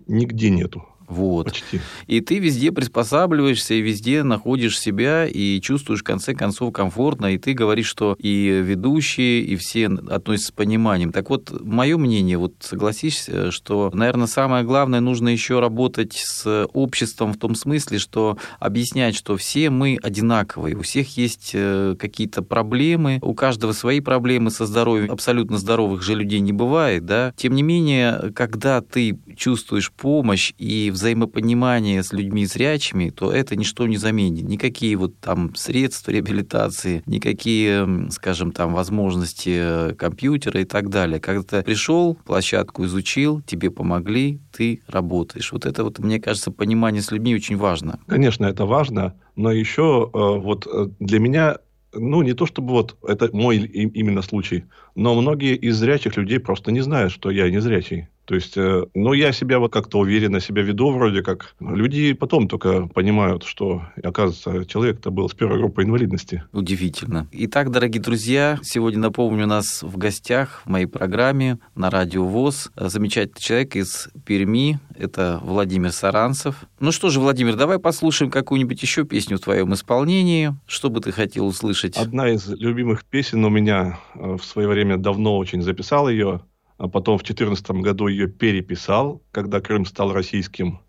[0.05, 0.85] нигде нету.
[1.07, 1.45] Вот.
[1.45, 1.81] Почти.
[2.07, 7.37] И ты везде приспосабливаешься, и везде находишь себя, и чувствуешь, в конце концов, комфортно, и
[7.37, 11.11] ты говоришь, что и ведущие, и все относятся с пониманием.
[11.11, 17.33] Так вот, мое мнение, вот согласишься, что, наверное, самое главное, нужно еще работать с обществом
[17.33, 23.19] в том смысле, что объяснять, что все мы одинаковые, у всех есть э, какие-то проблемы,
[23.21, 27.33] у каждого свои проблемы со здоровьем, абсолютно здоровых же людей не бывает, да.
[27.35, 33.87] Тем не менее, когда ты чувствуешь помощь и взаимопонимание с людьми зрячими, то это ничто
[33.87, 34.45] не заменит.
[34.45, 41.19] Никакие вот там средства реабилитации, никакие, скажем, там возможности э, компьютера и так далее.
[41.19, 45.51] Когда ты пришел, площадку изучил, тебе помогли, ты работаешь.
[45.51, 47.99] Вот это вот, мне кажется, понимание с людьми очень важно.
[48.07, 51.57] Конечно, это важно, но еще э, вот э, для меня
[51.95, 56.71] ну, не то чтобы вот это мой именно случай, но многие из зрячих людей просто
[56.71, 58.07] не знают, что я не зрячий.
[58.25, 61.55] То есть, э, ну, я себя вот как-то уверенно себя веду вроде как.
[61.59, 66.43] Люди потом только понимают, что, оказывается, человек-то был с первой группой инвалидности.
[66.53, 67.27] Удивительно.
[67.33, 72.71] Итак, дорогие друзья, сегодня, напомню, у нас в гостях в моей программе на Радио ВОЗ
[72.77, 74.79] замечательный человек из Перми.
[74.97, 76.63] Это Владимир Саранцев.
[76.79, 80.55] Ну что же, Владимир, давай послушаем какую-нибудь еще песню в твоем исполнении.
[80.65, 81.97] Что бы ты хотел услышать?
[81.97, 86.41] Одна из любимых песен у меня э, в свое время давно очень записал ее
[86.77, 90.81] а потом в 2014 году ее переписал, когда Крым стал российским.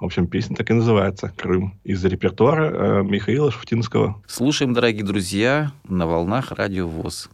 [0.00, 4.22] В общем, песня так и называется «Крым» из репертуара э, Михаила Шуфтинского.
[4.26, 7.28] Слушаем, дорогие друзья, на волнах Радио ВОЗ.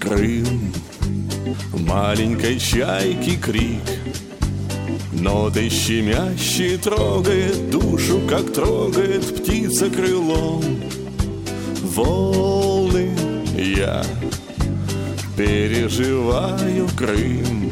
[0.00, 0.72] Крым,
[1.72, 3.80] маленькой чайки крик—
[5.22, 10.64] Ноты щемящие трогает душу, как трогает птица крылом.
[11.80, 13.12] Волны
[13.56, 14.02] я
[15.36, 17.70] переживаю Крым,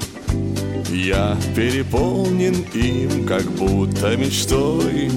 [0.93, 5.11] Я переполнен им, как будто мечтой,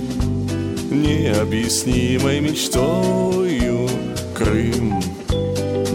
[0.89, 3.87] Необъяснимой мечтою
[4.33, 5.03] Крым,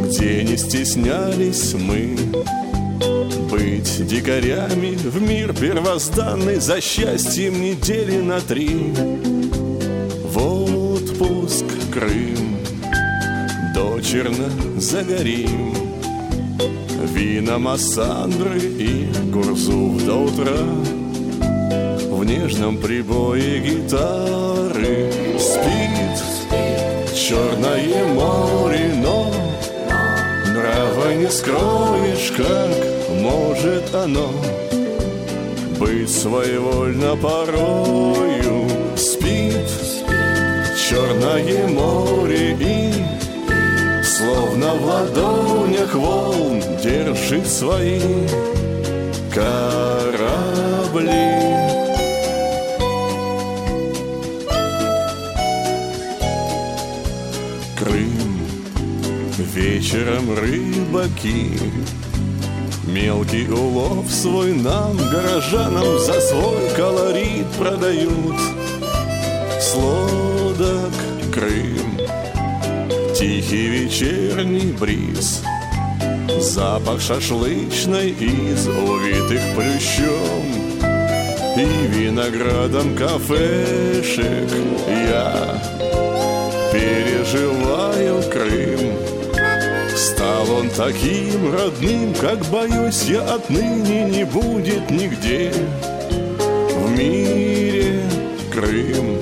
[0.07, 2.17] Где не стеснялись мы
[3.59, 8.95] Быть дикарями в мир первозданный За счастьем недели на три.
[10.25, 12.59] В отпуск Крым
[13.75, 15.75] Дочерно загорим.
[17.13, 20.63] Вина Массандры и Гурзуф до утра
[22.13, 25.11] В нежном прибое гитары.
[25.37, 26.09] Спит
[27.13, 29.18] черное море, но
[31.31, 34.31] скроешь, как может оно
[35.79, 39.69] Быть своевольно порою Спит
[40.89, 42.93] черное море и
[44.03, 48.01] Словно в ладонях волн держит свои
[49.33, 49.98] корабли.
[59.59, 61.51] Вечером рыбаки.
[62.87, 68.37] Мелкий улов свой нам, горожанам, За свой колорит продают.
[69.61, 70.93] Слодок
[71.35, 71.99] Крым
[73.15, 75.43] Тихий вечерний бриз.
[76.41, 80.47] Запах шашлычной из увитых плющом.
[81.57, 84.51] И виноградом кафешек
[84.89, 85.61] Я
[86.73, 89.18] переживаю Крым
[90.09, 95.53] Стал он таким родным, как, боюсь, я отныне не будет нигде.
[96.41, 98.01] В мире
[98.51, 99.19] Крым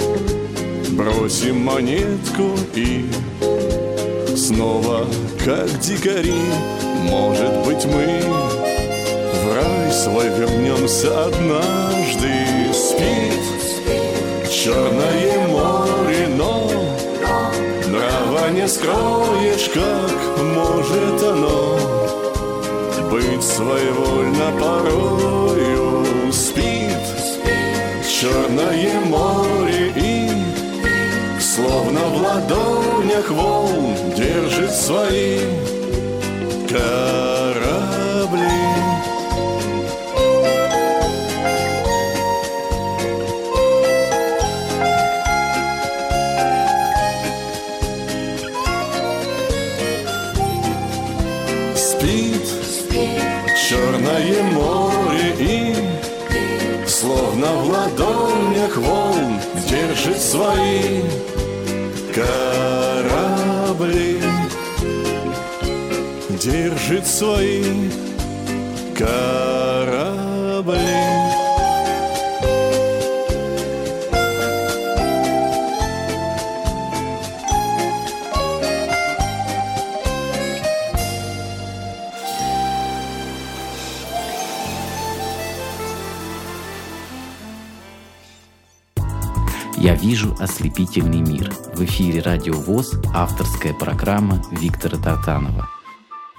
[0.90, 3.04] Бросим монетку и
[4.36, 5.06] снова,
[5.44, 6.32] как дикари
[7.02, 8.22] Может быть, мы
[9.42, 12.30] в рай свой вернемся однажды.
[12.72, 16.70] Спит черное море, но
[17.88, 20.35] Нрава не скроешь, как
[20.66, 21.78] может оно
[23.10, 26.86] Быть своевольно порою Спит
[28.08, 30.30] черное море и
[31.40, 35.40] Словно в ладонях волн держит свои
[36.68, 37.25] корабли.
[67.16, 67.64] Свои
[68.94, 69.16] корабли
[89.78, 91.50] «Я вижу ослепительный мир».
[91.72, 95.75] В эфире «Радио ВОЗ» авторская программа Виктора Тартанова.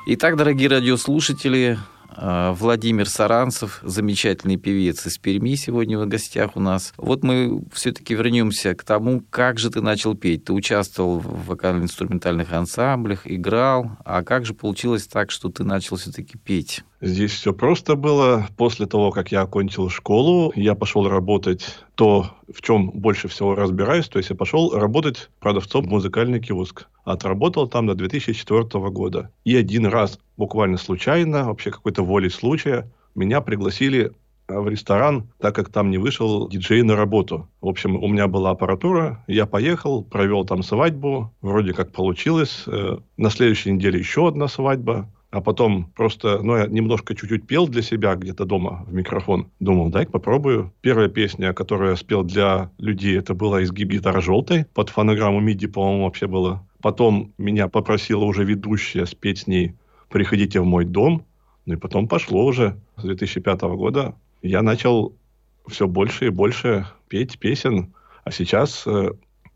[0.10, 1.78] Итак, дорогие радиослушатели,
[2.16, 6.93] э, Владимир Саранцев, замечательный певец из Перми, сегодня в гостях у нас.
[6.95, 10.45] Вот мы все-таки вернемся к тому, как же ты начал петь.
[10.45, 13.97] Ты участвовал в вокально-инструментальных ансамблях, играл.
[14.05, 16.86] А как же получилось так, что ты начал все-таки петь?
[16.99, 18.47] Здесь все просто было.
[18.57, 24.07] После того, как я окончил школу, я пошел работать то, в чем больше всего разбираюсь.
[24.07, 26.87] То есть я пошел работать продавцом в музыкальный киоск.
[27.03, 29.29] Отработал там до 2004 года.
[29.45, 34.11] И один раз, буквально случайно, вообще какой-то волей случая, меня пригласили
[34.47, 37.47] в ресторан, так как там не вышел диджей на работу.
[37.61, 42.63] В общем, у меня была аппаратура, я поехал, провел там свадьбу, вроде как получилось.
[42.65, 47.67] Э, на следующей неделе еще одна свадьба а потом просто, ну, я немножко чуть-чуть пел
[47.67, 49.51] для себя где-то дома в микрофон.
[49.59, 50.73] Думал, дай попробую.
[50.81, 54.65] Первая песня, которую я спел для людей, это была «Изгиб гитары желтой».
[54.73, 56.67] Под фонограмму MIDI, по-моему, вообще было.
[56.81, 59.75] Потом меня попросила уже ведущая спеть с ней
[60.09, 61.23] «Приходите в мой дом».
[61.67, 64.15] Ну и потом пошло уже с 2005 года.
[64.41, 65.13] Я начал
[65.67, 67.93] все больше и больше петь песен.
[68.23, 69.11] А сейчас э,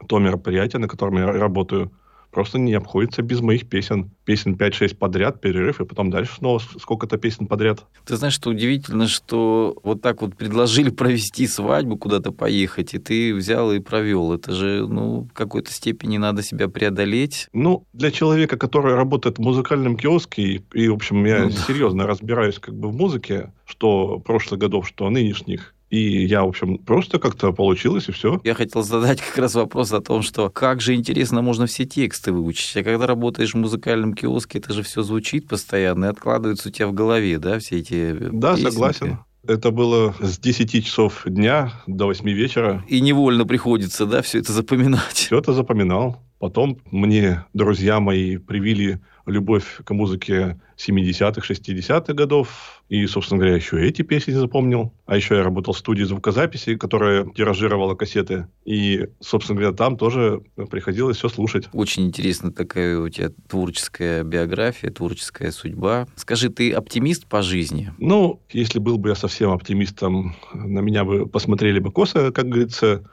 [0.07, 1.91] то мероприятие, на котором я работаю,
[2.31, 4.11] просто не обходится без моих песен.
[4.25, 7.85] Песен 5-6 подряд, перерыв, и потом дальше снова сколько-то песен подряд.
[8.05, 13.35] Ты знаешь, что удивительно, что вот так вот предложили провести свадьбу, куда-то поехать, и ты
[13.35, 14.33] взял и провел.
[14.33, 17.47] Это же, ну, в какой-то степени надо себя преодолеть.
[17.53, 22.03] Ну, для человека, который работает в музыкальном киоске, и, и в общем, я ну, серьезно
[22.03, 22.09] да.
[22.09, 27.19] разбираюсь как бы в музыке, что прошлых годов, что нынешних, И я, в общем, просто
[27.19, 28.39] как-то получилось, и все.
[28.45, 32.31] Я хотел задать как раз вопрос о том, что как же интересно можно все тексты
[32.31, 32.75] выучить.
[32.77, 36.87] А когда работаешь в музыкальном киоске, это же все звучит постоянно и откладывается у тебя
[36.87, 38.71] в голове, да, все эти Да, песенки.
[38.71, 39.19] согласен.
[39.45, 42.85] Это было с 10 часов дня до 8 вечера.
[42.87, 45.01] И невольно приходится, да, все это запоминать.
[45.13, 46.23] Все это запоминал.
[46.39, 49.01] Потом мне друзья мои привили
[49.31, 52.83] любовь к музыке 70-х, 60-х годов.
[52.89, 54.93] И, собственно говоря, еще эти песни запомнил.
[55.05, 58.47] А еще я работал в студии звукозаписи, которая тиражировала кассеты.
[58.65, 61.69] И, собственно говоря, там тоже приходилось все слушать.
[61.73, 66.07] Очень интересно такая у тебя творческая биография, творческая судьба.
[66.15, 67.91] Скажи, ты оптимист по жизни?
[67.97, 73.09] Ну, если был бы я совсем оптимистом, на меня бы посмотрели бы косо, как говорится.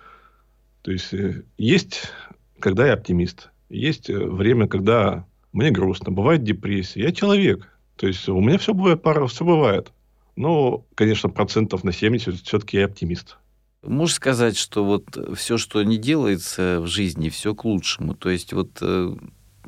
[0.82, 2.02] То есть э, есть,
[2.58, 3.50] когда я оптимист.
[3.68, 7.02] Есть э, время, когда мне грустно, бывает депрессия.
[7.02, 7.68] Я человек.
[7.96, 9.92] То есть у меня все бывает, пара, все бывает.
[10.36, 13.38] Но, конечно, процентов на 70 все-таки я оптимист.
[13.82, 18.14] Можешь сказать, что вот все, что не делается в жизни, все к лучшему.
[18.14, 19.16] То есть вот э,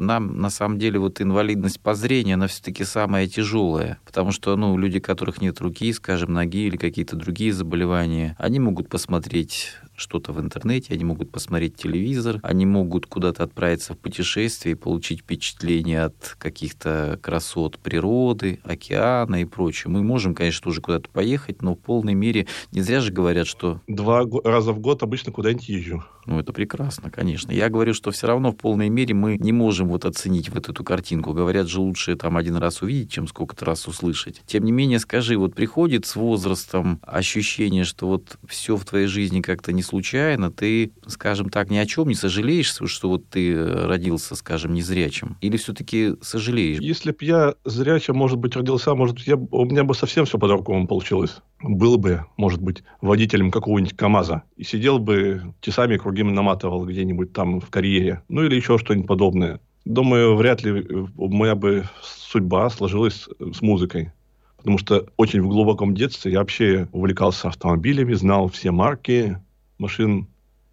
[0.00, 4.76] нам на самом деле вот инвалидность по зрению, она все-таки самая тяжелая, потому что ну,
[4.76, 10.32] люди, у которых нет руки, скажем, ноги или какие-то другие заболевания, они могут посмотреть что-то
[10.32, 16.04] в интернете, они могут посмотреть телевизор, они могут куда-то отправиться в путешествие и получить впечатление
[16.04, 19.90] от каких-то красот природы, океана и прочего.
[19.90, 23.80] Мы можем, конечно, тоже куда-то поехать, но в полной мере не зря же говорят, что...
[23.86, 26.02] Два раза в год обычно куда-нибудь езжу.
[26.26, 27.52] Ну, это прекрасно, конечно.
[27.52, 30.84] Я говорю, что все равно в полной мере мы не можем вот оценить вот эту
[30.84, 31.32] картинку.
[31.32, 34.42] Говорят же, лучше там один раз увидеть, чем сколько-то раз услышать.
[34.46, 39.40] Тем не менее, скажи, вот приходит с возрастом ощущение, что вот все в твоей жизни
[39.40, 44.34] как-то не случайно, ты, скажем так, ни о чем не сожалеешь, что вот ты родился,
[44.34, 45.36] скажем, незрячим?
[45.40, 46.80] Или все-таки сожалеешь?
[46.80, 50.38] Если бы я зрячим, может быть, родился, может быть, я, у меня бы совсем все
[50.38, 51.38] по-другому получилось.
[51.62, 57.60] Был бы, может быть, водителем какого-нибудь КАМАЗа и сидел бы часами круги наматывал где-нибудь там
[57.60, 58.22] в карьере.
[58.28, 59.60] Ну, или еще что-нибудь подобное.
[59.84, 64.12] Думаю, вряд ли моя бы судьба сложилась с музыкой.
[64.58, 69.38] Потому что очень в глубоком детстве я вообще увлекался автомобилями, знал все марки
[69.78, 70.26] машин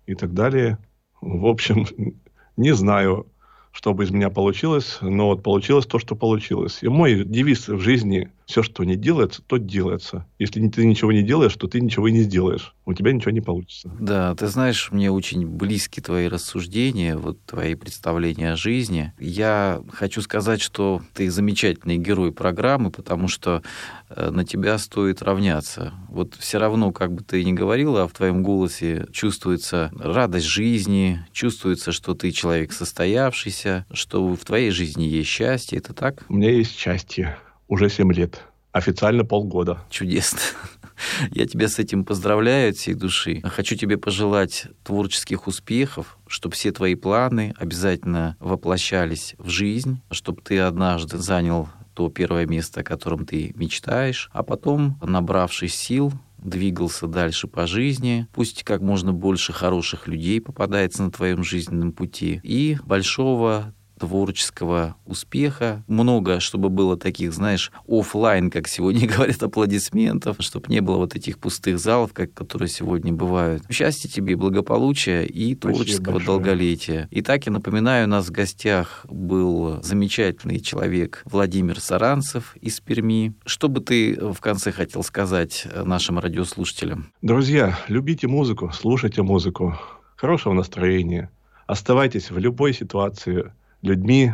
[0.06, 0.78] и так далее.
[1.22, 1.86] В общем,
[2.58, 3.28] не знаю,
[3.72, 6.80] что бы из меня получилось, но вот получилось то, что получилось.
[6.82, 10.26] И мой девиз в жизни все, что не делается, то делается.
[10.40, 12.74] Если ты ничего не делаешь, то ты ничего и не сделаешь.
[12.86, 13.92] У тебя ничего не получится.
[14.00, 19.12] Да, ты знаешь, мне очень близки твои рассуждения, вот твои представления о жизни.
[19.20, 23.64] Я хочу сказать, что ты замечательный герой программы, потому что
[24.10, 25.94] э, на тебя стоит равняться.
[26.08, 31.26] Вот все равно, как бы ты ни говорила, а в твоем голосе чувствуется радость жизни,
[31.34, 35.80] чувствуется, что ты человек состоявшийся, что в твоей жизни есть счастье.
[35.80, 36.24] Это так?
[36.30, 37.38] У меня есть счастье
[37.68, 38.44] уже 7 лет.
[38.72, 39.80] Официально полгода.
[39.90, 40.40] Чудесно.
[41.32, 43.42] Я тебя с этим поздравляю от всей души.
[43.44, 50.60] Хочу тебе пожелать творческих успехов, чтобы все твои планы обязательно воплощались в жизнь, чтобы ты
[50.60, 57.48] однажды занял то первое место, о котором ты мечтаешь, а потом, набравшись сил, двигался дальше
[57.48, 63.74] по жизни, пусть как можно больше хороших людей попадается на твоем жизненном пути, и большого
[64.00, 65.84] творческого успеха.
[65.88, 71.40] Много, чтобы было таких, знаешь, офлайн, как сегодня говорят, аплодисментов, чтобы не было вот этих
[71.40, 73.64] пустых залов, как, которые сегодня бывают.
[73.70, 77.08] Счастья тебе, благополучия и творческого долголетия.
[77.12, 83.34] Итак, я напоминаю, у нас в гостях был замечательный человек Владимир Саранцев из Перми.
[83.46, 87.12] Что бы ты в конце хотел сказать нашим радиослушателям?
[87.22, 89.78] Друзья, любите музыку, слушайте музыку.
[90.16, 91.30] Хорошего настроения.
[91.68, 93.52] Оставайтесь в любой ситуации
[93.88, 94.34] людьми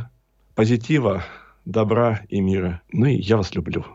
[0.55, 1.23] позитива,
[1.63, 2.81] добра и мира.
[2.91, 3.85] Ну и я вас люблю.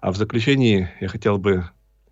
[0.00, 1.64] А в заключении я хотел бы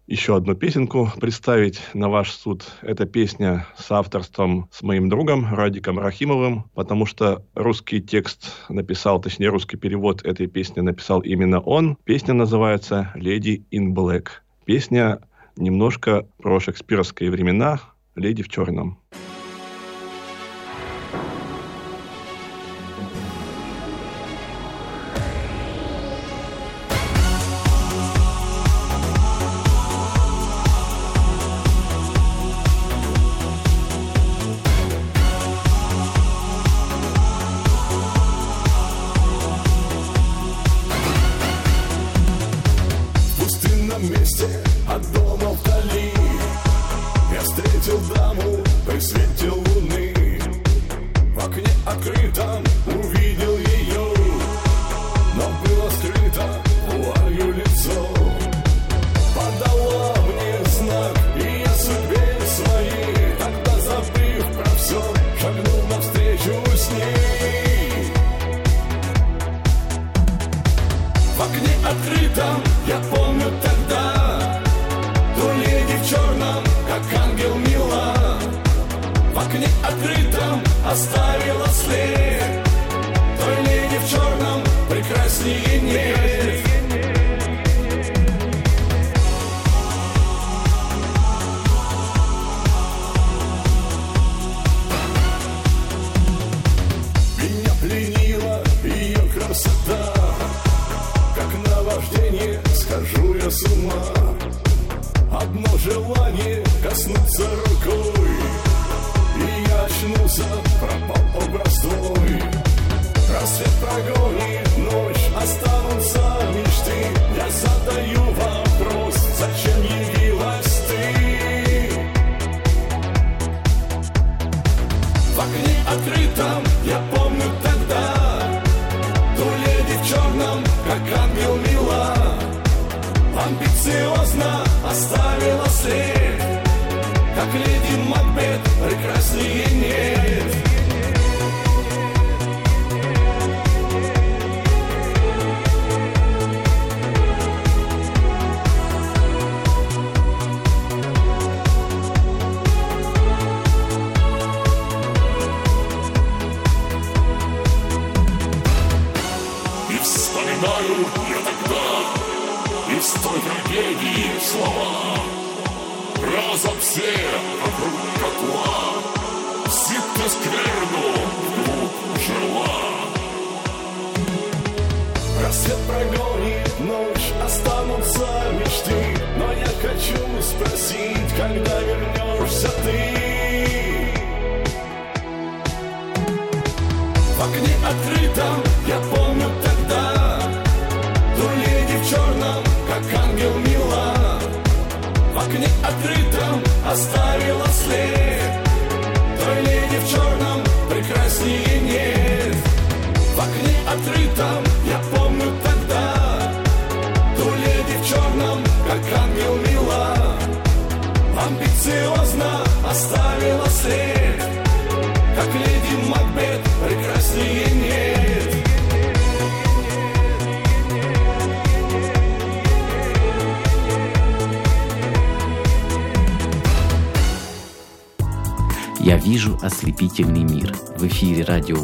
[0.06, 2.64] еще одну песенку представить на ваш суд.
[2.82, 9.50] Это песня с авторством с моим другом Радиком Рахимовым, потому что русский текст написал, точнее
[9.50, 11.96] русский перевод этой песни написал именно он.
[12.04, 14.28] Песня называется «Lady in Black».
[14.64, 15.20] Песня
[15.56, 17.78] немножко про шекспировские времена
[18.16, 18.98] «Леди в черном».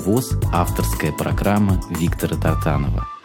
[0.07, 3.16] ВОЗ авторская программа Виктора Тартанова.